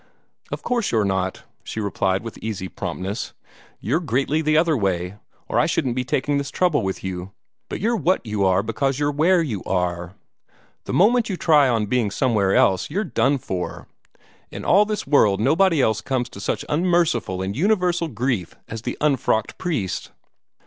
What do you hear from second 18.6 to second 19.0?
as the